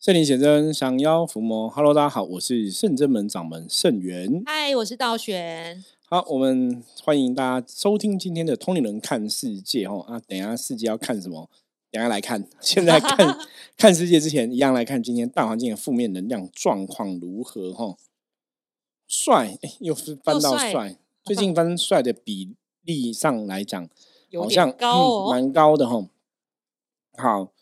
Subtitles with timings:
[0.00, 1.68] 圣灵显真，降妖伏魔。
[1.68, 4.42] Hello，大家好，我是圣真门掌门圣元。
[4.46, 5.84] 嗨，我是道玄。
[6.08, 10.00] 好，我们欢迎大家收听今天的通灵人看世界哦。
[10.08, 11.50] 啊，等一下世界要看什么？
[11.90, 12.48] 等下来看。
[12.62, 13.38] 现在看
[13.76, 17.70] 看世界之前，一样来看今天大环境的负面能量状况如何？
[17.74, 17.94] 哈，
[19.06, 20.96] 帅，哎，又是翻到帅。
[21.24, 22.54] 最近翻帅的比
[22.84, 23.86] 例上来讲，
[24.40, 26.08] 好像高，蛮高的哈。
[27.18, 27.52] 好。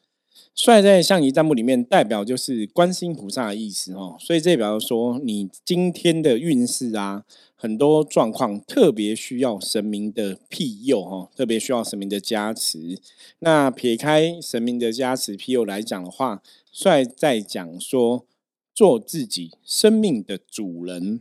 [0.55, 7.25] 帅在象棋占卜里面代表就是观世音菩萨的意思哦，所以这表示说你今天的运势啊，
[7.55, 13.01] 很多状况特别需要神明的庇佑哦，特别需要神明的加持。
[13.39, 18.27] 那撇开神明的加持庇佑来讲的话，帅在讲说
[18.75, 21.21] 做自己生命的主人。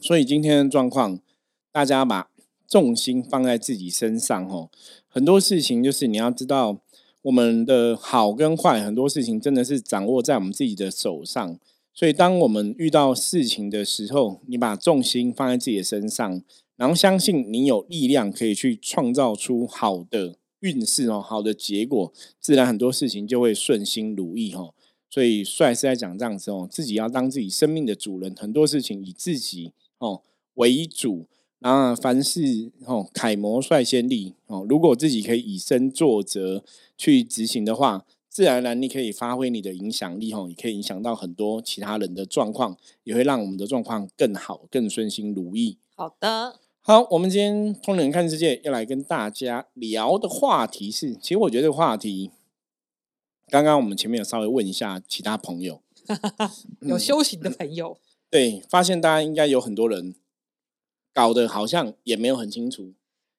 [0.00, 1.20] 所以今天的状况，
[1.70, 2.30] 大家把
[2.66, 4.70] 重心放在自己身上哦，
[5.06, 6.80] 很多事情就是你要知道。
[7.24, 11.58] 我们的好跟坏，很多事情真的是掌握在我们自己的手上。
[11.94, 16.42] 所以，当我们遇到事情的时候，你把重心放在自己的身上，
[16.76, 24.74] 然后相信你有力量可以去创造出好的运势哦，好的结果，自然很多事情就会顺心如意哦。
[25.08, 30.20] 所以，帅是在讲这样子哦，自己要当自己生命的主人，很多事情以自己哦
[30.54, 31.26] 为主。
[31.60, 34.66] 啊，凡事哦，楷模率先立哦。
[34.68, 36.62] 如果自己可以以身作则
[36.98, 45.78] 去执行的话，自然而然你可以发挥你的影响力哦，也可以影响到很多其他人的状况，也会让我们的状况更好、更顺心如意。
[45.94, 52.30] 好的，好，我们今天通人看世界要来跟大家聊的话题是，其实我觉得这个话题，
[53.48, 55.80] 刚刚我们前面有稍微问一下其他朋友，
[56.82, 57.96] 有修行的朋友，
[58.28, 60.14] 对，发现大家应该有很多人。
[61.14, 62.92] 搞得好像也没有很清楚，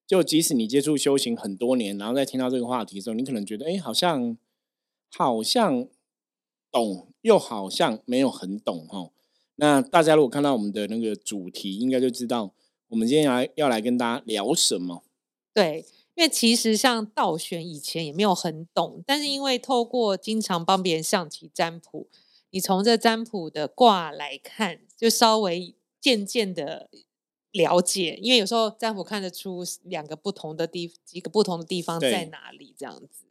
[0.08, 4.38] 就即使你接触修行很多年，然后再听到这个话题的时候，你可能觉得，哎，好像
[5.12, 5.86] 好像
[6.72, 9.12] 懂，又好像没有很懂哈。
[9.58, 12.54] 那大家如果看到我们的那个主题，应该就知道
[12.88, 15.04] 我们今天来要来跟大家聊什么。
[15.54, 22.08] 对，因为其实像道玄以前也没有很懂，但是因为透过经常帮别人象棋占卜，
[22.52, 26.90] 你从这占卜的卦来看，就稍微渐渐的。
[27.56, 33.26] 了解，因为有时候占卜看得出两个不同的地，几个不同的地方在哪里，这样子。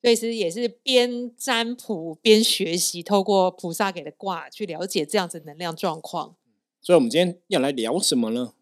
[0.00, 6.34] 所以其实也是边占卜边学习，透过菩萨给的卦去了解这样子能量状况。
[6.80, 8.54] 所以，我们今天要来聊什么呢？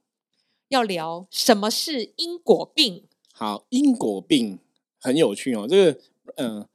[0.68, 3.04] 要聊什么是因果病？
[3.32, 4.58] 好，因果病
[5.00, 5.66] 很有趣哦。
[5.66, 6.00] 这个，
[6.36, 6.68] 嗯，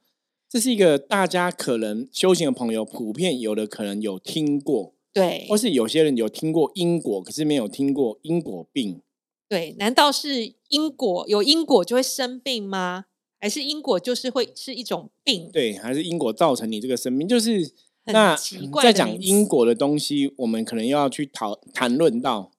[0.48, 4.95] 这是一个大家可能修行的朋友普遍有的可能有听过。
[5.16, 9.00] 对，或是有些人有听过因果，可是没有听过因果病。
[9.48, 13.06] 对，难道是因果有因果就会生病吗？
[13.40, 15.48] 还是因果就是会是一种病？
[15.50, 17.26] 对，还是因果造成你这个生病？
[17.26, 17.72] 就是
[18.04, 18.36] 那
[18.82, 22.52] 在讲因果的东西，我们可能又要去讨谈论到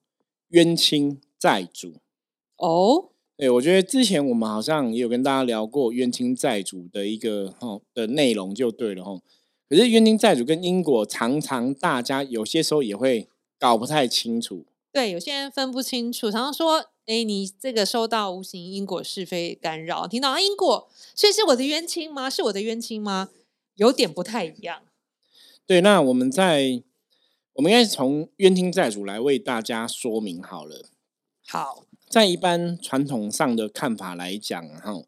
[0.48, 1.92] 冤亲债主。
[2.56, 9.20] 哦，对，我觉得之前我们好像也有跟大家聊过冤亲债主的一个哈的内容，就对了哈。
[9.68, 14.64] 可是冤亲债主跟因果，常常大家有些时候也会搞不太清楚。
[14.90, 22.30] 对，有些人分不清楚，常常说：“哎，你这个收到无形因果是非干扰，听到啊因果，所以是我的冤亲吗？
[22.30, 23.28] 是我的冤亲吗？
[23.74, 24.80] 有点不太一样。”
[25.66, 26.82] 对，那我们在
[27.52, 30.86] 我们应该是从冤亲债主来为大家说明好了。
[31.46, 35.02] 好，在一般传统上的看法来讲，哈。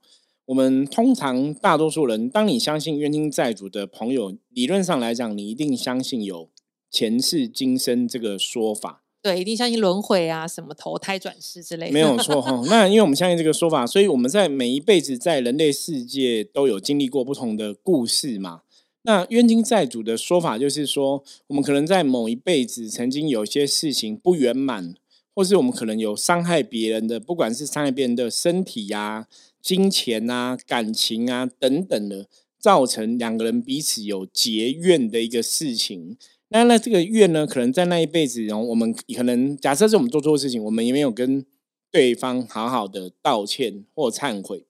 [0.50, 6.50] 我们通常大多数人，当你相信冤亲债主的朋友，理论上来讲，你一定相信有
[6.90, 9.04] 前世今生这个说法。
[9.22, 11.92] 对，一定相信轮回啊，什么投胎转世之类的。
[11.92, 12.60] 没有错哈。
[12.66, 18.62] 那因为我们相信这个说法，所以我们在每一辈子在人类世界都有经历过不同的故事嘛。
[19.02, 24.96] 那冤亲债主的说法就是说，我们可能在某一辈子曾经有些事情不圆满，
[25.32, 29.28] 或是我们可能有伤害别人的，不管是伤害别人的身体呀。
[29.62, 32.26] 金钱啊、感情啊等等的，
[32.58, 36.16] 造成两个人彼此有结怨的一个事情。
[36.48, 41.44] 那那这个怨呢，可能在那一辈子，然后我们可能假设是我们做错事情，我们也没有跟
[41.90, 44.66] 对方好好的道歉或忏悔，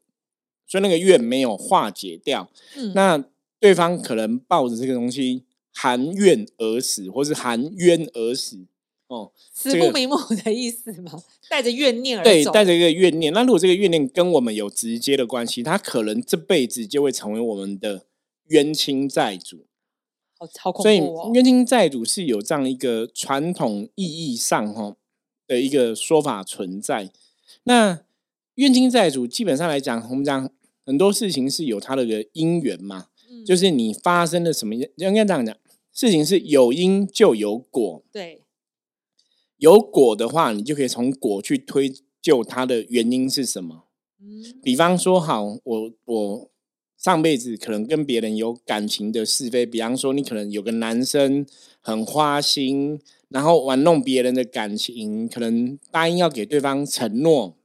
[0.66, 2.50] 所以那个怨没有化解掉。
[2.76, 3.24] 嗯那
[3.58, 8.66] 对方可能抱着这个东西含怨而死，或是含冤而死。
[9.06, 11.22] 哦，死不瞑目的意思吗？
[11.50, 13.32] 带着怨念而对，带着一个怨念。
[13.32, 18.06] 那如果这个怨念跟我们有直接的关系，他可能这辈子就会成为我们的
[18.46, 19.66] 冤亲债主。
[20.38, 20.82] 好，好恐怖。
[20.84, 21.02] 所以
[21.34, 24.96] 冤亲债主是有这样一个传统意义上哈
[25.48, 27.10] 的一个说法存在。
[27.64, 28.00] 那
[28.54, 30.48] 冤亲债主基本上来讲，我们讲
[30.86, 33.08] 很多事情是有它的个因缘嘛。
[33.28, 35.56] 嗯就是你发生了什么，应该这样讲，
[35.92, 38.42] 事情是有因就有果，对，
[39.60, 43.84] 有果的话，你就可以从果去推究它的原因是什么。
[44.20, 46.50] 嗯比方说，好，我我
[46.96, 51.46] 上辈子可能跟别人有感情的是非，比方说你可能有个男生
[51.80, 57.56] 很花心，然后玩弄别人的感情，可能答应要给对方承诺，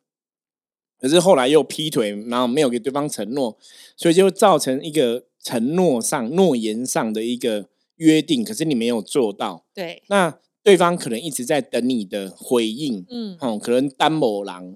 [0.99, 3.57] 可是后来又劈腿，然后没有给对方承诺，
[3.97, 14.75] 所以就造成一个承诺上、诺言上的一个约定，可是你没有做到，对，那对方可能一直在等你的回应，嗯哦，可能单某狼，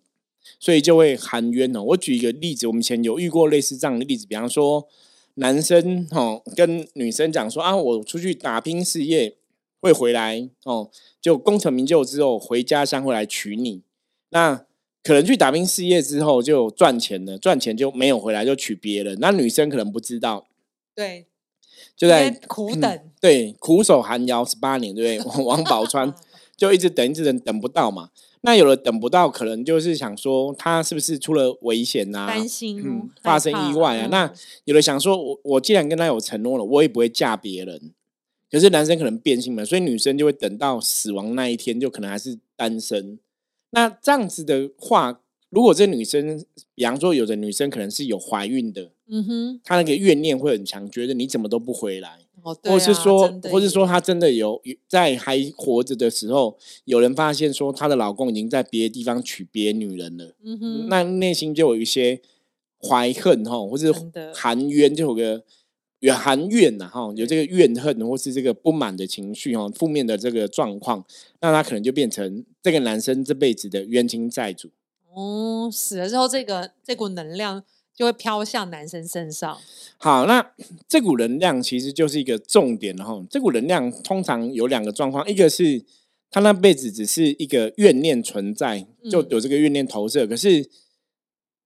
[0.59, 1.81] 所以就会含冤哦。
[1.81, 4.87] 我举一个例子，我们以前有遇过类似这样的例子，比方说
[5.33, 9.35] 男生哦跟女生讲说啊，我出去打拼事业
[9.81, 13.81] 会回来哦，就功成名就之后回家乡会来娶你。
[14.29, 14.67] 那
[15.01, 19.17] 可能去打拼事业之后就赚钱了，赚钱就没有回来就娶别人。
[19.19, 20.45] 那女生可能不知道，
[20.93, 21.25] 对，
[21.95, 25.43] 就在苦等，对苦守寒窑十八年，对不对？
[25.43, 26.13] 王宝钏
[26.57, 28.09] 就一直等，一直等，等不到嘛。
[28.41, 34.07] 那有了等不到，可能就是想说他是不是出了危险呐、担心嗯哦，发生意外啊。
[34.07, 34.33] 嗯那
[34.63, 37.93] 有的想说我我既然跟他有承诺了，我也不会嫁别人。
[38.51, 43.19] 可是男生可能变心嘛，所以女生就会等到死亡那一天，就可能还是单身。
[43.71, 46.43] 那这样子的话，如果这女生，
[46.75, 52.19] 比方说有的女生可能是有怀孕的，嗯哼，她那个怨念会很强，觉得你怎么都不回来。
[52.41, 62.21] 哦，对或是啊说，或是说，她真的有有在还活着的时候，有人发现说她的老公已经在别的地方娶别的女人了，嗯哼，那内心就有一些
[62.81, 63.91] 怀恨哈，或是
[64.33, 65.43] 含冤，就有个
[65.99, 71.03] 有含怨呐哈，有这个怨恨或是这个不满的情绪哈，负面的这个状况，
[71.41, 74.69] 那他可能就变成这个男生这辈子的冤亲债主。
[75.19, 77.63] 哦，死了之后，这个这股能量
[77.93, 79.57] 就会飘向男生身上。
[79.97, 80.53] 好，那
[80.87, 83.21] 这股能量其实就是一个重点了哈。
[83.29, 85.83] 这股能量通常有两个状况，一个是
[86.31, 90.69] 他那辈子只是一个怨念存在，就嗯有这个怨念投射，可是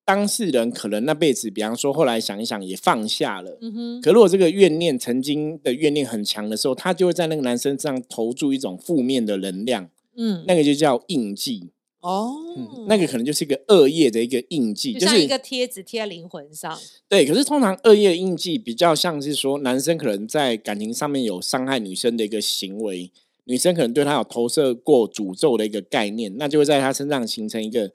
[0.03, 3.59] 当事人可能那辈子，比方说后来想一想也放下了。
[3.61, 11.69] 嗯哼，可如果这个怨念曾经的怨念很强的时候，他就会在那个男生身上投注一种负面的能量，嗯，那个就叫印记。
[12.03, 16.77] 哦嗯，，那个可能就是一个恶业的一个印记，就像一个贴纸贴在灵魂上。
[17.07, 23.09] 对，可是通常恶业的印记比较像是说，男生可能在感情上面有伤害女生的一个行为，
[23.45, 27.87] 女生可能对他有投射过诅咒的一个概念，那就会在他身上形成一个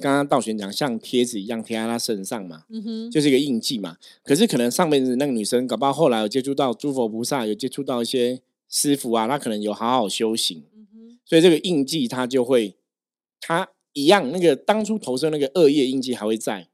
[0.00, 3.96] 刚刚道玄讲像贴纸一样贴在他身上嘛，嗯哼，就是一个印记嘛。
[4.22, 12.74] 可是可能上辈子那个女生，搞不好后来有接触到诸佛菩萨，有接触到一些师傅啊，她可能有好好修行，嗯哼，所以这个印记它就会，
[13.46, 16.68] 它一样那个当初投射那个恶业印记还会在。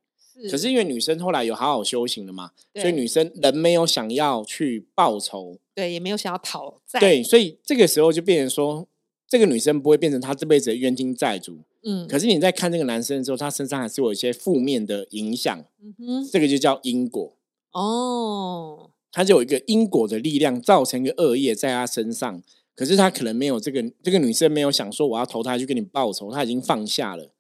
[0.51, 8.89] 可是因为女生后来有好好修行了嘛，所以女生人没有想要去报仇，对，也没有想要讨债。，对，所以这个时候就变成说，
[9.29, 11.59] 这个女生不会变成她这辈子的冤亲债主。
[11.83, 17.37] 嗯，可是你在看这个男生的时候，他身上还是有一些负面的影响，嗯哼，这个就叫因果，
[17.73, 22.43] 哦，他就有一个因果的力量造成一个恶业在他身上。
[22.81, 27.31] 可是他可能没有这个这个女生没有想说我要投胎去跟你报仇，她已经放下了，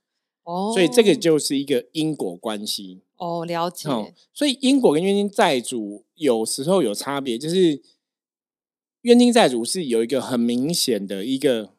[0.42, 3.00] 哦，所以这个就是一个因果关系。
[3.16, 7.80] 哦，了解，哦，所以因果跟冤亲债主有时候有差别，就是
[9.00, 11.72] 冤亲债主是有一个很明显的一个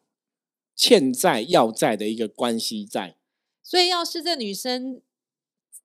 [0.76, 3.16] 欠债要债的一个关系在。
[3.62, 5.04] 所以要是这女生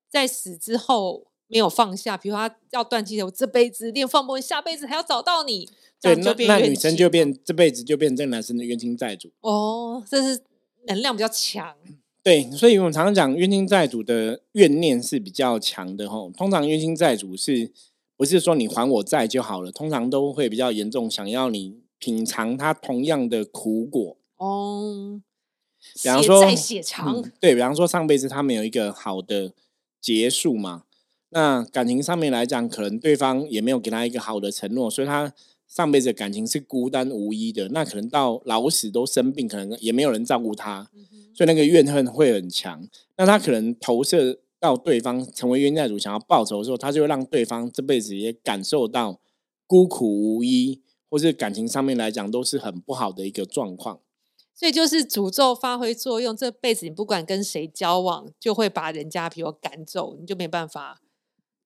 [0.09, 5.69] 在死之后没有放下，比如他要断气的，我这辈子练放不下，下辈子还要找到你，
[6.01, 9.31] 这对，样就那变那女生就变这辈子就变成这个男生的冤亲债主。
[9.41, 10.43] 哦，这是
[10.87, 11.77] 能量比较强。
[12.23, 16.29] 对，所以我们常常讲冤亲债主的怨念是比较强的吼。
[16.31, 17.71] 通常冤亲债主是
[18.17, 19.71] 不是说你还我债就好了？
[19.71, 24.17] 通常都会比较严重，想要你品尝他同样的苦果。
[24.39, 25.21] 哦，
[26.03, 29.53] 比方说血债血偿，嗯，对比方说上辈子他们有一个好的
[30.01, 30.83] 结束嘛，
[31.31, 35.33] 那感情上面来讲，可能对方也没有给他一个好的承诺，所以他
[35.67, 37.69] 上辈子的感情是孤单无依的。
[37.71, 40.89] 那可能到老死都生病，可能也没有人照顾他，
[41.35, 42.89] 所以那个怨恨会很强。
[43.17, 49.21] 那他可能投射到对方成为冤债主，想要报仇的时候，他就会让对方这辈子也感受到
[49.67, 50.81] 孤苦无依，
[51.11, 54.01] 或是感情上面来讲都是很不好的一个状况。
[54.55, 61.03] 所以就是诅咒发挥作用，这辈子你不管跟谁交往，就会把人家比如赶走，你就没办法，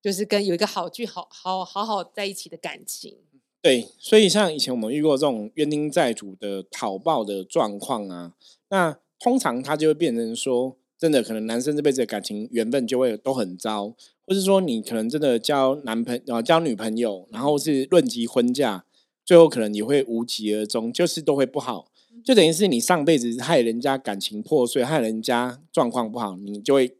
[0.02, 3.18] 就是跟有一个好聚好好好好在一起的感情。
[3.62, 8.34] 对，所以像以前我们遇过这种冤亲债主的讨报的状况啊，
[8.70, 13.94] 那通常他就会变成说，真的可能男生这辈子的感情缘分就会都很糟，
[14.26, 18.84] 或或是说你可能真的交男朋啊、交女朋友，然后是论及婚嫁，
[19.24, 21.90] 最后可能你会无疾而终，就是都会不好。
[22.24, 26.96] 就等于是你上辈子害人家感情破碎，害人家状况不好，你就会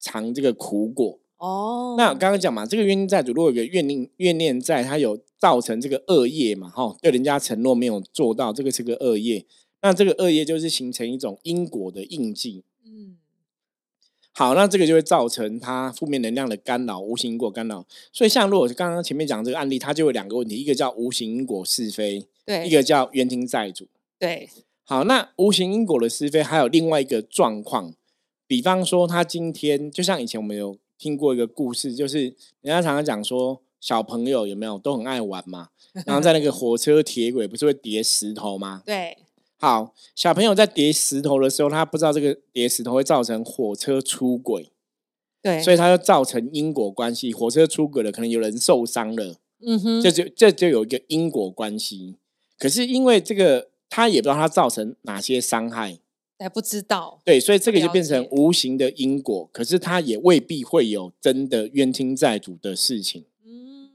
[0.00, 1.20] 尝这个苦果。
[1.42, 9.44] 哦，那刚刚讲嘛，这个冤亲债主如果有个怨念怨念在，他有造成这个恶业嘛，哈，对人家承诺没有做到，这个是个恶业。
[9.80, 12.62] 那这个恶业就是形成一种因果的印记。
[12.86, 13.16] 嗯，
[14.30, 17.84] 好，那这个就会造成他负面能量的干扰，无形因果干扰。
[18.12, 23.88] 所以像如果是刚刚前面讲这个案例，它就有两个问题，一个叫无形因果是非，对，一个叫冤亲债主。
[24.16, 24.48] 对，
[24.84, 27.92] 好，那无形因果的是非还有另外一个状况，
[28.46, 32.20] 比方说他今天就像以前我们有听过一个故事，就是
[32.60, 35.70] 人家常常讲说小朋友有没有都很爱玩嘛，
[36.06, 38.82] 然后在那个火车铁轨不是会叠石头吗？
[38.86, 39.18] 对。
[39.56, 44.70] 好，小朋友在叠石头的时候，他不知道这个叠石头会造成火车出轨，
[45.40, 47.32] 对，所以他就造成因果关系。
[47.32, 52.16] 火车出轨了，可能有人受伤了，嗯哼，这就这就有一个因果关系。
[52.58, 55.98] 可是因为这个，他也不知道他造成哪些伤害，
[56.42, 59.48] 还不知道，对，所以这个就变成无形的因果。
[59.52, 63.24] 可是他也未必会有真的冤亲债主的事情。
[63.46, 63.88] 嗯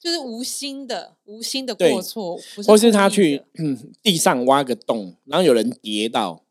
[0.00, 3.42] 就是无心的、无心的过错，或是他去
[4.02, 6.42] 地上挖个洞，然后有人跌倒，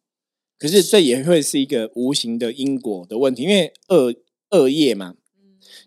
[0.59, 4.13] 可是这也会是一个无形的因果的问题，因为恶
[4.51, 5.15] 恶业嘛，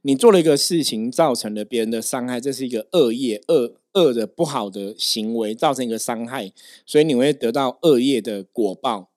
[0.02, 6.50] 你做了一个事情，造成了别人的伤害，这是一个恶业，恶恶的不好的行为，造成一个伤害，
[6.85, 9.12] 所以你会得到恶业的果报。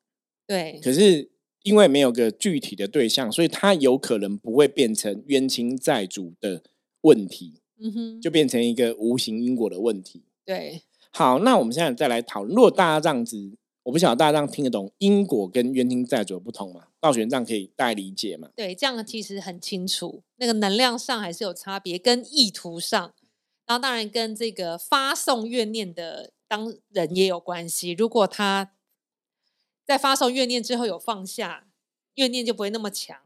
[0.47, 1.29] 对，可是
[1.63, 6.63] 因为没有个具体的对象，所以他有可能不会变成冤亲债主的
[7.01, 7.61] 问题。
[7.77, 10.23] 嗯哼，就变成一个无形因果的问题。
[10.45, 13.51] 对，好，那我们现在再来讨论，如果大家这样子，
[13.83, 16.87] 我不晓得大家这样听得懂因果跟冤亲债主的不同吗？
[17.01, 18.49] 道玄这样可以大概理解吗？
[18.55, 23.13] 对，这样其实很清楚，那个能量上还是有差别，跟意图上，
[23.65, 27.91] 然后当然跟这个发送怨念的当人也有关系。
[27.91, 28.71] 如果他
[29.85, 31.67] 在发送怨念之后有放下，
[32.15, 33.17] 怨念就不会那么强。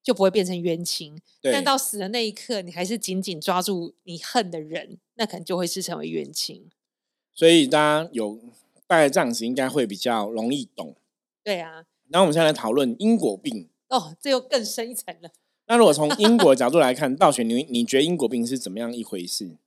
[0.00, 6.70] 就不会变成冤亲，但到死的那一刻，你还是紧紧抓住你恨的人，那可能就会是成为冤亲。
[7.34, 8.38] 所以大家有
[8.86, 10.94] 大概这样子，应该会比较容易懂。
[11.44, 11.84] 对啊。
[12.08, 13.68] 然后我们现在来讨论因果病。
[13.88, 15.30] 哦，这又更深一层了。
[15.68, 19.58] 那如果从因果角度来看，道玄，你你觉得因果病是怎么样一回事？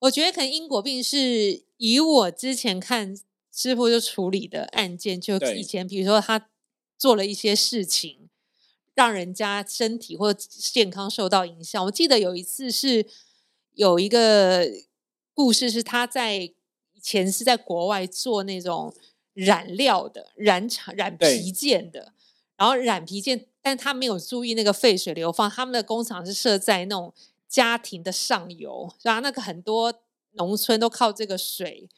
[0.00, 3.16] 我觉得可能因果病是以我之前看
[3.52, 6.48] 师傅就处理的案件，就以前比如说他
[6.96, 8.28] 做了一些事情。
[8.92, 11.82] 让人家身体或健康受到影响。
[11.86, 13.06] 我记得有一次是
[13.72, 14.66] 有一个
[15.32, 16.54] 故事，是他在以
[17.00, 18.92] 前是在国外做那种
[19.32, 22.12] 染料的染厂染皮件的，
[22.56, 25.48] 然后染皮件，但他没有注意那个废水流放。
[25.48, 27.14] 他们的工厂是设在那种
[27.48, 29.94] 家庭的上游，然后那个很多
[30.32, 31.88] 农村都靠这个水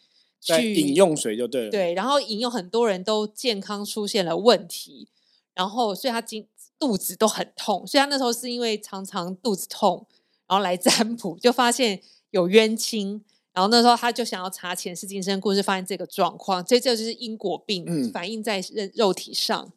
[0.42, 1.70] 去饮用水就对了。
[1.70, 5.08] 对，然后饮用很多人都健康出现了问题，
[5.54, 6.46] 然后所以他今。
[6.78, 10.04] 肚子都很痛，所以他那时候是因为常常肚子痛，
[10.48, 13.22] 然后来占卜，就发现有冤亲，
[13.52, 19.72] 然后那时候他就想要查前世今生故事，发现这个状况，这这就是因果病反映在肉肉体上。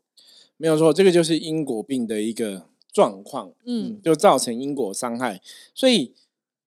[0.57, 5.39] 没有错，这个就是因果病的一个状况，嗯，就造成因果伤害。
[5.75, 6.15] 所以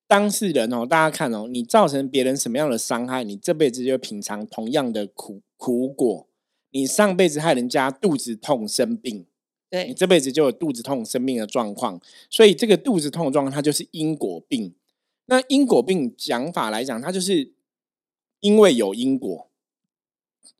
[0.08, 6.26] 当事人哦，大家看哦，你造成别人什么样的伤害，你这辈子就品尝同样的苦苦果。
[6.70, 9.26] 你上辈子害人家肚子痛生病。
[9.70, 12.00] 对你这辈子就有肚子痛、生病的状况，
[12.30, 14.74] 所以这个肚子痛的状况，它就是因果病。
[15.26, 17.52] 那因果病讲法来讲，它就是
[18.40, 19.50] 因为有因果，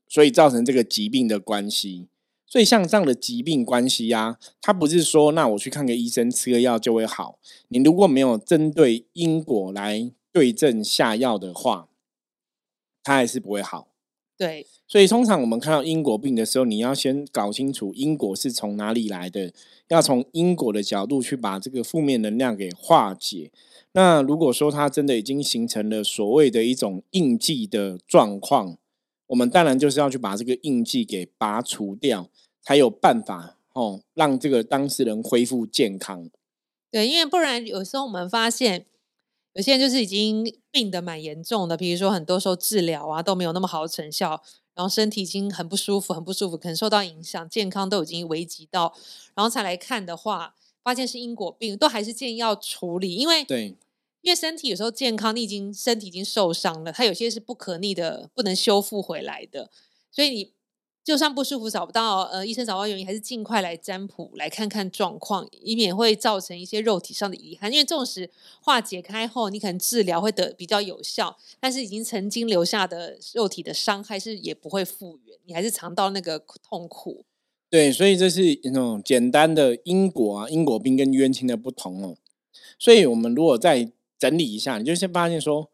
[0.07, 2.07] 所以造成这个疾病的关系。
[2.49, 7.37] 所以像这样的疾病关系啊，它不是说那我去看个医生吃个药就会好。
[7.67, 11.89] 你如果没有针对因果来对症下药的话，
[13.03, 13.87] 它还是不会好。
[14.35, 19.53] 对，所以通常我们看到因果病的时候，你要先搞清楚因果是从哪里来的，
[19.89, 23.51] 要从因果的角度去把这个负面能量给化解。
[23.91, 28.77] 那如果说它真的已经形成了所谓的一种印记的状况，
[29.29, 32.29] 我们当然就是要去把这个印记给拔除掉，
[32.61, 36.29] 才有办法哦，让这个当事人恢复健康。
[36.91, 38.85] 对，因为不然有时候我们发现。
[39.53, 44.41] 有些人就是已经病得蛮严重的，比如说很多时候治疗啊都没有那么好的成效，
[44.75, 48.93] 然后身体已经很不舒服，很不舒服，可能受到影响，健康都已经危及到，
[49.33, 53.75] 然后才来看的话，发现是因果病，都还是建议要处理，因为对，
[54.21, 59.69] 因为身体有时候健康，你已经身体已经受伤了，它有些是不可逆的，不能修复回来的，
[60.11, 60.53] 所以你
[61.01, 67.71] 就算不舒服找不到呃医生找不到原因，还是尽快来占卜来看看状况，以免会造成一些肉体上的遗憾。
[67.71, 68.29] 因为纵使
[68.61, 77.25] 化解开后，你可能治疗会得比较有效，但是已经曾经留下的肉体的伤害是也不会复原，你还是尝到那个痛苦。
[77.71, 82.17] 对，所以这是那种简单的因果啊，因果病跟冤亲的不同哦。
[82.77, 85.71] 所以我们如果在整理一下，你就先发现说，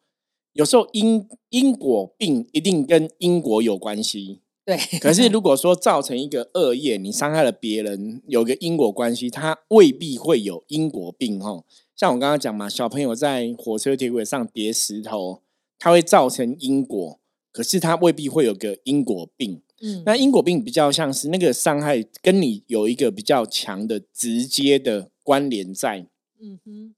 [0.54, 4.42] 有时候因因果病一定跟因果有关系。
[4.64, 11.66] 对，可是如果说造成一个恶业，你伤害了别人，有个因果关系，它未必会有因果病哦。
[11.96, 15.44] 像我刚刚讲嘛，小朋友在火车铁轨上叠石头，
[15.78, 17.20] 它会造成因果，
[17.52, 19.62] 可是它未必会有个因果病。
[19.82, 26.08] 嗯，那因果病比较像是那个伤害跟你有一个比较强的直接的关联在。
[26.42, 26.95] 嗯哼，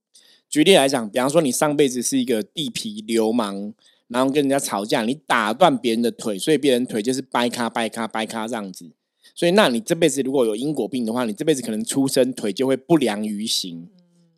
[0.58, 3.72] 举例来讲，比方说你上辈子是一个地痞流氓，
[4.08, 8.90] 然后跟人家吵架，你打断别人的腿，所以别人腿就是掰咔掰咔掰咔这样子。
[9.36, 13.88] 所以，那你这辈子如果有因果病的话，你这辈子可能出生腿就会不良于行。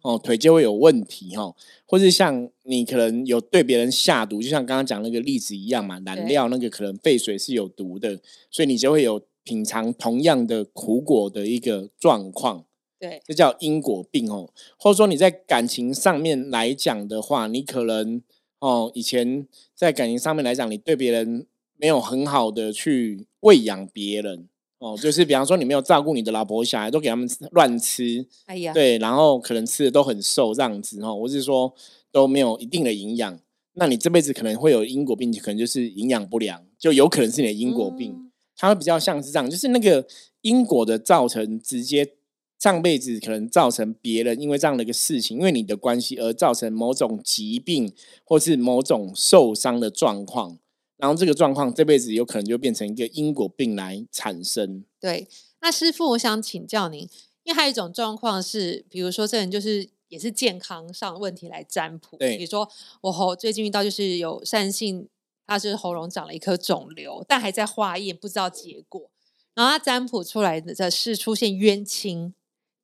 [0.01, 8.19] 哦，腿就会有问题哈，或是像你可能有对别人下毒，就像刚刚讲那个例子一样嘛，燃料那个可能沸水是有毒的，
[8.51, 12.65] 所以你就会有品尝同样的苦果的一个状况。
[12.99, 14.49] 对，这叫因果病哦。
[14.77, 18.21] 或者说你在感情上面来讲的话，你可能
[18.59, 24.49] 哦以前在感情上面来讲，你对别人没有很好的去喂养别人。
[24.79, 31.73] 哦，就是比方说你没有照顾你的老婆小孩，都给他们乱吃，哎呀，对，然后可能吃的都很瘦这样子哦，我是说
[32.13, 33.37] 都没有一定的营养，
[33.73, 40.07] 那你这辈子可能会有因果病，可能就是营养不良，就有可能是你的因果病，它会比较像是这样，就是那个
[40.43, 42.13] 因果的造成，直接
[42.59, 47.93] 上辈子可能造成别人因为这样的一个事情，因为你的关系而造成某种疾病
[48.25, 50.59] 或是某种受伤的状况。
[50.97, 54.83] 然后这个状况这辈子有可能就变成一个因果病来产生。
[54.99, 55.29] 对，
[55.61, 57.03] 那师傅，我想请教您，
[57.43, 62.17] 因为还有一种状况是，比如说这人就是也是健康上问题来占卜。
[62.17, 65.07] 对，比如说我喉最近遇到就是有善性，
[65.47, 69.09] 他是喉咙长了一颗肿瘤，但还在化验，不知道结果。
[69.55, 72.33] 然后他占卜出来的是出现冤亲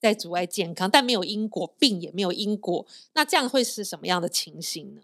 [0.05, 2.85] 在阻碍健康，但没有因果，病也没有因果。
[3.15, 5.01] 那这样会是什么样的情形呢？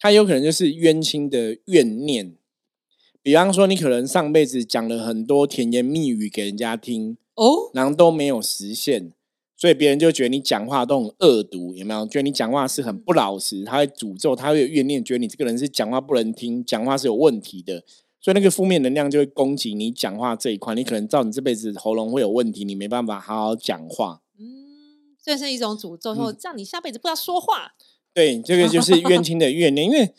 [0.00, 2.36] 他有可能就是冤亲的怨念，
[3.20, 9.12] 比方说你可能上辈子讲了很多甜言蜜语给人家听哦，然后都没有实现，
[9.56, 12.06] 所以别人就觉得你讲话都很恶毒，有没有？
[12.06, 17.82] 觉得你讲话是很不老实，他会诅咒，他会有怨念，觉得你这个人是讲话不能听，讲话是有问题的，
[18.20, 24.22] 所以那个负面能量就会攻击你讲话这一块，你可能造你这辈子喉咙会有问题，你没办法好好讲话。
[24.38, 27.74] 嗯，这是一种诅咒，说让你下辈子不要说话。
[28.12, 30.12] 对，这个就是 冤亲的怨念，因为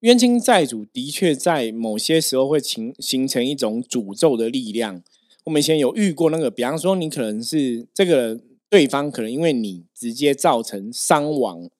[0.00, 5.02] 冤亲债主的确在某些时候会形形成一种诅咒的力量。
[5.44, 11.70] 我们以前有遇过那个，比方说你可能是这个对方，可能因为你直接造成伤亡，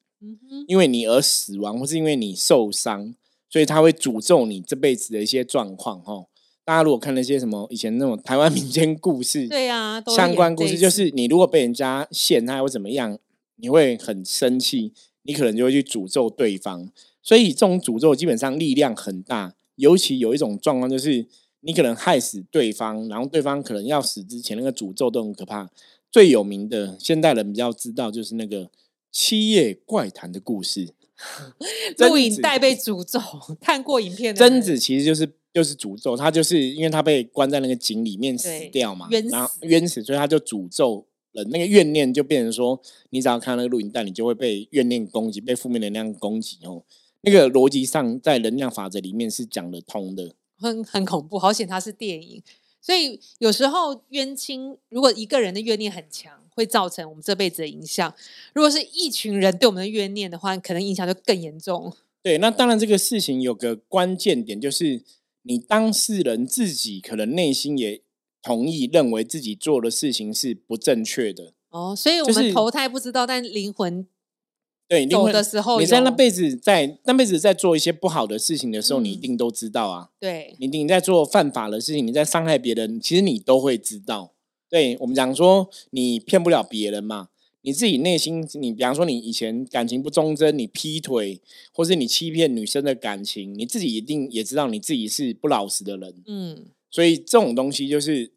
[0.69, 3.15] 因为你而死亡，或是因为你受伤，
[3.55, 6.01] 所以他会诅咒你这辈子的一些状况。
[6.01, 6.27] 哈，
[6.65, 13.17] 大家如果看那些什么以前那种台湾民间故事， 对呀，相关故事，就是你如果被人家陷害或怎么样，
[13.55, 14.93] 你会很生气。
[15.23, 16.91] 你可能就会去诅咒对方，
[17.23, 19.55] 所以这种诅咒基本上力量很大。
[19.77, 21.25] 尤其有一种状况，就是
[21.61, 25.71] 你可能害死对方，然后对方可能要死之前，那个诅咒都很可怕。
[26.11, 28.69] 最有名的现代人比较知道，就是那个
[29.13, 30.93] 七夜怪谈的故事。
[31.99, 33.21] 录影带被诅咒，
[33.61, 34.35] 看过影片。
[34.35, 41.45] 贞子其实就是就是诅咒，他就是因为他被关在那个井里面死掉嘛，然后冤死，所以他就诅咒了。
[41.45, 46.85] 那个怨念就变成说，你只要看那个录影带，你就会被怨念攻击，被负面能量攻击哦。
[47.23, 50.35] 那个逻辑上，在能量法则里面是讲得通的。
[50.59, 52.43] 很很恐怖，好险它是电影。
[52.81, 58.11] 所以有时候冤亲，如果一个人的怨念很强，会造成我们这辈子的影响；
[58.55, 61.93] 如果是一群人对我们的怨念的话，可能影响就更严重。
[62.23, 65.03] 对，那当然这个事情有个关键点，就是
[65.43, 68.03] 你当事人自己可能内心也。
[68.47, 74.07] 同意认为自己做的事情是不正确的哦，所以我们投胎不知道，但灵魂
[74.87, 80.11] 对走的时候，你在那辈子在那辈子在做一些不好的事情的时候，你一定都知道啊。
[80.21, 84.34] 对，你你在做犯法的事情，你在伤害别人，其实你都会知道。
[84.75, 87.29] 对我们讲说，你骗不了别人嘛，
[87.63, 91.41] 你自己内心，你比方说你以前感情不忠贞，你劈腿，
[91.73, 96.13] 或是你欺骗女生的感情，你自己一定也知道你自己是不老实的人。
[96.27, 96.65] 嗯。
[96.91, 98.33] 所以这种东西就是，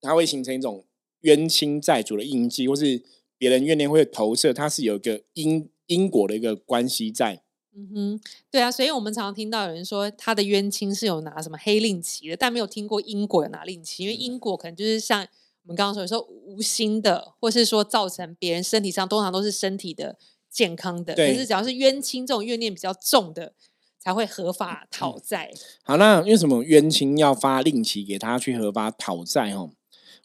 [0.00, 0.84] 它会形成一种
[1.20, 3.00] 冤亲债主的印记，或是
[3.38, 7.40] 别人怨念会投射，它是有一个因因果的一个关系在。
[7.76, 8.20] 嗯哼，
[8.50, 15.24] 对啊，所以我们常常听到有人说他的冤亲是有拿什么黑令旗的，但没有听过因果有拿令旗，因为因果可能就是像
[15.64, 20.18] 我们刚刚说，有时候无心的，或是说造成别人身体上，通常都是身体的
[20.50, 21.12] 健康的。
[21.12, 23.52] 可对是只要是冤亲这种怨念比较重的，
[23.98, 25.52] 才会合法讨债。
[25.84, 29.52] 好，那为什么冤亲要发令旗给他去合法讨债？
[29.52, 29.70] 哦，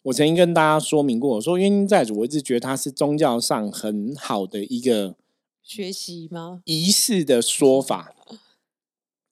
[0.02, 5.14] 我曾经跟大家说明过，我说冤亲债主，我一直觉得他是宗教上很好的一个
[5.62, 6.62] 学习吗？
[6.64, 8.12] 仪式的说法，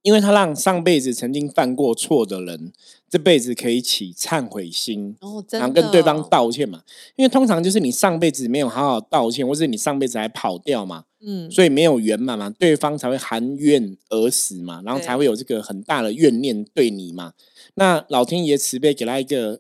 [0.06, 2.72] 因为他让上辈子曾经犯过错的人，
[3.10, 6.80] 这辈子可以起忏悔心，哦，真的然后跟对方哦，道歉嘛。
[7.16, 17.32] 因为通常就是你上辈子没有好好道歉，或是你上辈子还跑掉嘛，嗯，所以没有圆满嘛，对方才会含怨而死嘛，然后才对会有这个很大的怨念对你嘛。
[17.74, 19.58] 那老天爷慈悲给他一个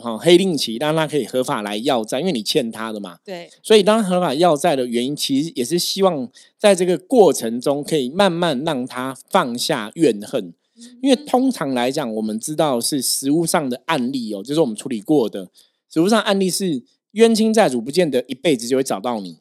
[0.00, 3.18] 好、黑令旗，让他可以合法来要债，因为你欠他的嘛。
[3.24, 10.52] 对，所以当合法要债的原因，其实也是希望在这个过程中可以慢慢让他放下怨恨。
[11.02, 15.50] 因为通常来讲，我们知道是实物上的案例哦，就是我们处理过的
[15.92, 19.36] 实物上案例是冤亲债主不见得一辈子就会找到你，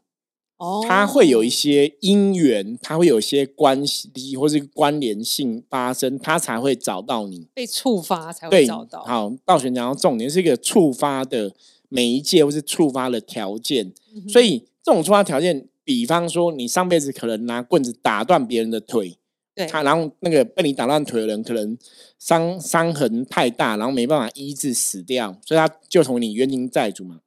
[0.59, 7.47] 哦，他会有一些因缘，它会有一些关系或是关联性发生，它才会找到你。
[7.53, 9.03] 被触发才会，找到。
[9.05, 11.53] 好，道玄讲到重点是一个触发的
[11.87, 19.17] 媒介或是触发的条件，嗯所以这种触发条件，比方说你上辈子可能拿棍子打断别人的腿，
[19.55, 21.77] 对，他然后那个被你打断腿的人可能
[22.19, 27.21] 伤伤痕太大，然后没办法医治死掉，所以他就从你冤亲债主嘛，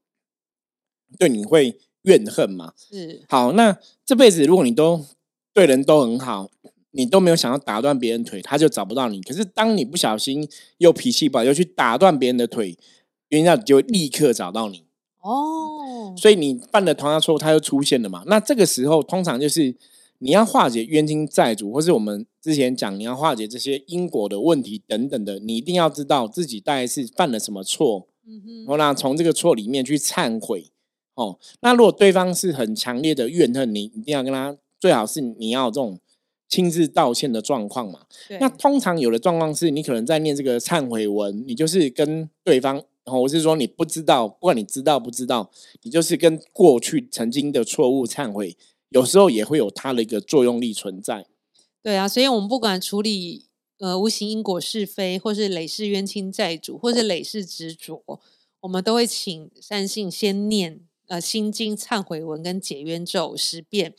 [1.18, 2.72] 对你会怨恨嘛。
[2.76, 5.04] 是好，那这辈子如果你都
[5.52, 6.48] 对人都很好，
[6.92, 9.20] 你都没有想要打断别人腿，他就找不到你。
[9.22, 12.76] 可是当你不小心又脾气不好，又去打断别人的腿，
[13.28, 14.84] 冤家就会立刻找到你。
[15.20, 18.24] 哦，所以你犯了同样错误，他又出现了嘛？
[18.26, 19.74] 那这个时候通常就是
[20.18, 30.71] 你要化解冤亲债主，或是我们之前讲你要化解这些因果的问题等等的，你一定要知道自己大概是犯了什么错，嗯哼然，后呢从这个错里面去忏悔。
[31.14, 35.98] 哦，那如果对方是很强烈的怨恨你，一定要跟他最好是你要有这种
[36.48, 38.00] 亲自道歉的状况嘛。
[38.40, 45.50] 那通常有的状况是你可能在念这个忏悔文，你就是跟对方，然后我是说你不知道，不管你知道不知道，
[45.82, 48.56] 你就是跟过去曾经的错误忏悔，
[48.90, 51.26] 有时候也会有它的一个作用力存在。
[51.82, 53.46] 对啊，所以我们不管处理
[53.78, 58.02] 呃无形因果是非，或是累世冤亲债主，或是累世执着，
[58.60, 63.94] 我们都会请善信先念呃心经忏悔文跟解冤咒十遍。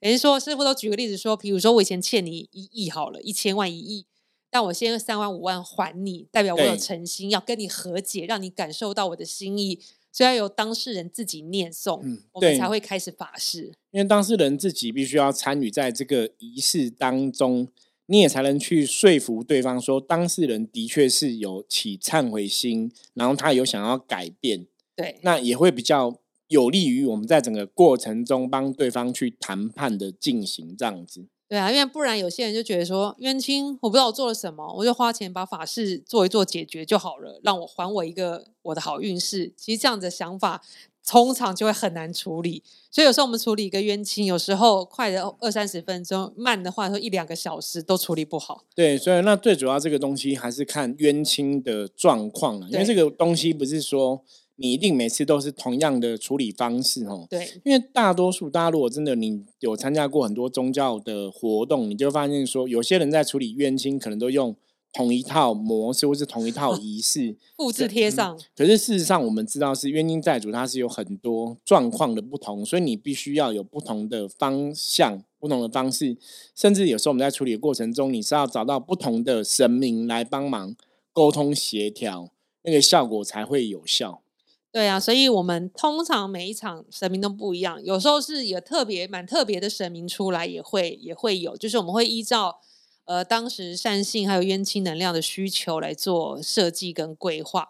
[0.00, 4.06] 等于说，师傅都举个例子说，比如说我以前欠你一亿好了，一千万一亿，
[4.48, 9.80] 但我现在三万五万还你，代表我有对诚心要跟你和解，让你感受到我的心意，
[10.12, 13.72] 所以要由当事人自己念诵，嗯我们才会开始法事。
[13.90, 17.66] 因为当事人自己必须要参与在这个仪式当中，
[18.06, 31.26] 你也才能去说服对方说，当事人的确是有起忏悔心，然后他有想要改变，对，那也会比较有利于我们在整个过程中帮对方去谈判的进行这样子。
[31.48, 39.50] 对啊，因为不然有些人就觉得说冤亲，我不知道我做了什么，我就花钱把法事做一做解决就好了，让我还我一个我的好运势。
[39.56, 40.62] 其实这样子的想法，
[41.06, 42.62] 通常就会很难处理。
[42.90, 48.64] 所以有时候我们处理一个冤亲，有时候快的二三十分钟，慢的话说一两个小时都处理不好。
[48.74, 54.22] 对，所以那最主要这个东西还是看冤亲的状况啊，因为这个东西不是说
[54.60, 57.26] 你一定每次都是同样的处理方式哦。
[57.30, 64.56] 对，因为大多数大家如果真的你有参加过很多宗教的活动，你就会发现说，有些人在处理冤亲可能都用
[64.92, 76.16] 同一套模式或是同一套 仪式， 复制贴上，可是事实上，我们知道是冤亲债主，它是有很多状况的不同，所以你必须要有不同的方向、不同的方式，
[76.56, 80.74] 甚至有时候我们在处理的过程中，你是要找到不同的神明来帮忙
[81.12, 82.30] 沟通协调，
[82.62, 84.22] 那个效果才会有效。
[84.70, 92.60] 对啊，所以我们通常每一场神明都不一样，有时候是有特别蛮特别的神明出来，也会也会有，就是我们会依照
[93.06, 97.66] 呃当时善性还有冤亲能量的需求来做设计跟规划。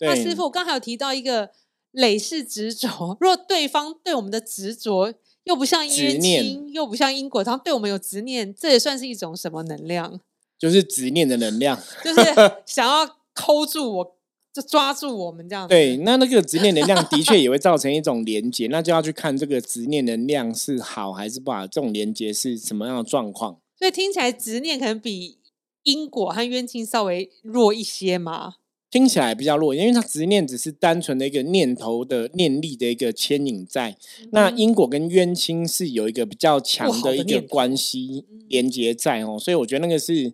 [0.00, 1.50] 那对，师傅，我刚才有提到一个
[1.92, 10.20] 累世执着，若对方对我们的执着又不像冤亲，又不像因果，他对我们有执念，这也算是一种什么能量？
[10.58, 11.80] 就是执念的能量。
[12.04, 12.20] 就是
[12.66, 14.13] 想要 抠住我，
[14.54, 15.74] 就抓住我们这样子。
[15.74, 23.58] 对，那那个执念能量的确也会造成一种连接，那就要去看这个执念能量是好还是不好，这种连接是什么样的状况。
[23.76, 25.38] 所以听起来执念可能比
[25.82, 28.54] 因果和冤亲稍微弱一些嘛。
[28.88, 33.96] 听起来比较弱，因为它执念只是单纯的一个念头的念力的一个牵引在。
[34.30, 40.32] 那因果跟冤亲是有一个比较强的一个关系连接在哦，所以我觉得那个是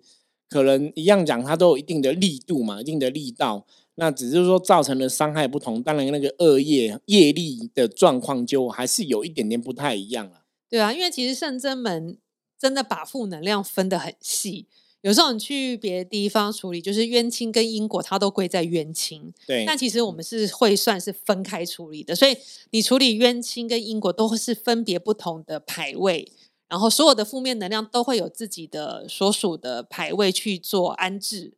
[0.50, 3.64] 可能一样讲，它都有一定的力度嘛，一定的力道。
[4.00, 10.44] 那只是说造成的伤害不同，当然那个恶业业力的状况就还是有一点点不太一样了。
[10.70, 12.16] 对啊，因为其实圣真门
[12.58, 14.66] 真的把负能量分得很细。
[15.02, 19.32] 有时候你去别的地方处理，就是冤亲跟因果，它都归在冤亲。
[19.46, 19.66] 对。
[19.66, 22.34] 那其实我们是会算是分开处理的，所以
[22.70, 26.32] 你处理冤亲跟因果都是分别不同的牌位，
[26.68, 31.52] 然后所有的负面能量都会有自己的所属的牌位去做安置。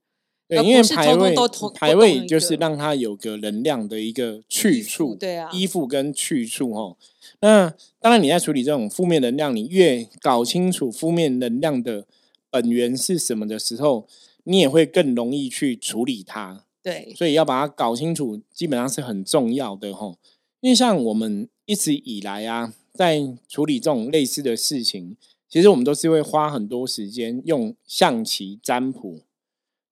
[0.55, 1.35] 对，因为排位
[1.75, 6.97] 排位就是让它有个能量的一个去处，对啊，依附跟去处哈。
[7.41, 12.07] 那当然你在处理这种负面能量，你越搞清楚负面能量的。
[12.51, 14.07] 本源是什么的时候，
[14.45, 16.67] 你也会更容易去处理它。
[16.83, 20.19] 对，所以要把它搞清楚，基本上是很重要的吼。
[20.61, 25.17] 因为像我们一直以来啊，在处理这种类似的事情，
[25.49, 29.23] 其实我们都是会花很多时间用象棋占卜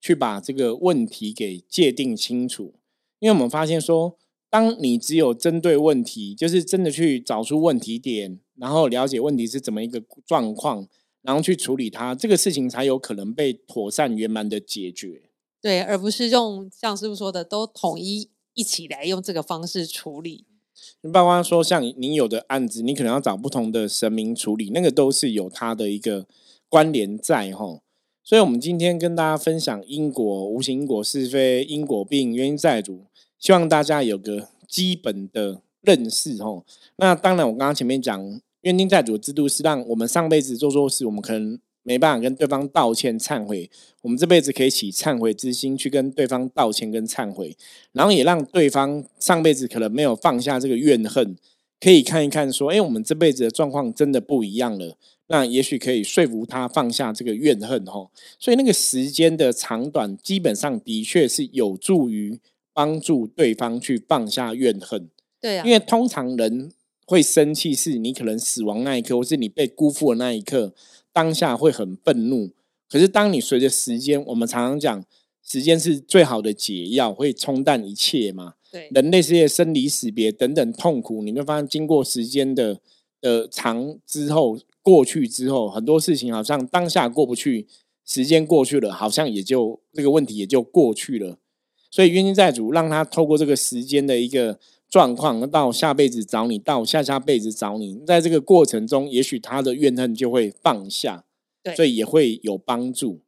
[0.00, 2.74] 去把这个问题给界定清楚。
[3.18, 4.16] 因为我们发现说，
[4.48, 10.88] 当你只有针对问题，就是真的去找出问题点，然后了解问题是怎么一个状况。
[11.22, 15.24] 然后去处理它，这个事情才有可能被妥善圆满的解决。
[15.60, 20.46] 对，而不是用像师傅说的，都统一一起来用这个方式处理。
[21.12, 26.26] 包括说，像你有的案子，你可能要找不同的神明处理，那个都是有它的一个
[26.70, 27.82] 关联在哈。
[28.30, 33.00] 所以，我们今天跟大家分享因果、无形因果、是非因果病、原因债主，
[33.40, 36.62] 希望大家有个基本的认识哈。
[36.94, 38.40] 那当然，我刚刚前面讲。
[38.60, 43.68] 冤亲债主的制度是让我们上辈子做错事，我们可能没办法跟对方道歉忏悔，
[44.02, 47.56] 我们这辈子可以起忏悔之心去跟对方道歉跟忏悔，
[47.90, 51.34] 然后也让对方上辈子可能没有放下这个怨恨，
[51.80, 54.96] 可以看一看说，哎，我们这辈子的状况真的不一样了，
[55.30, 58.10] 那也许可以说服他放下这个怨恨吼。
[58.38, 62.38] 所以那个时间的长短，基本上的确是有助于
[62.74, 65.08] 帮助对方去放下怨恨。
[65.40, 66.70] 对啊，因为通常人。
[67.06, 70.72] 会生气是你可能死亡那一刻，或是你被辜负的那一刻，
[71.12, 72.50] 当下会很愤怒。
[72.88, 75.04] 可是当你随着时间，我们常常讲，
[75.42, 78.54] 时间是最好的解药，会冲淡一切嘛。
[78.70, 82.78] 对，人类这些生离死别等等痛苦，你会发现经过时间的
[83.20, 87.66] 的长之后，过去之后，很多事情好像当下过不去，
[88.04, 91.38] 时间过去了，好像也就这个问题也就过去了。
[91.90, 94.58] 所以冤亲债主让他透过这个时间的一个。
[94.90, 101.22] 状况到下辈子找你，到下下辈子找你，在这个过程中，也许他的怨恨就会放下，
[101.62, 103.20] 对，所以也会有帮助。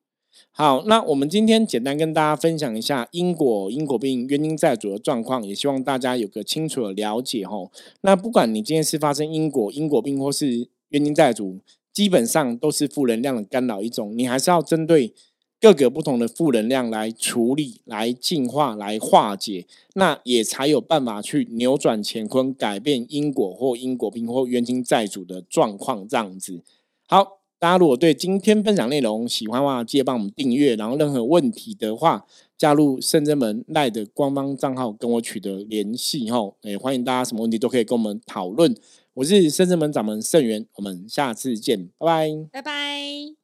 [0.51, 7.71] 好，那我们今天简单跟大家分享一下因果、因果病、冤亲债主的状况，也希望大家有个清楚的了解吼。
[8.01, 11.59] 那不管你今天是发生因果、因果病或是冤亲债主，
[11.93, 15.13] 基本上都是负能量的干扰一种，你还是要针对。
[15.61, 26.09] 各个不同的负能量来处理、来净化、来化解，那也才有办法去扭转乾坤，改变因果或因果病或冤亲债主的状况。
[26.09, 26.61] 这样子，
[27.07, 30.75] 好，大家如果对今天分享内容喜欢的话，记得帮我们订阅。
[30.75, 32.27] 然后任何问题的话，
[32.59, 36.29] 加入圣真门赖的官方账号跟我取得联系。
[36.29, 38.75] 吼，也欢迎大家什么问题都可以跟我们讨论。
[39.15, 43.42] 我是圣真门掌门圣元，我们下次见，拜拜，拜拜。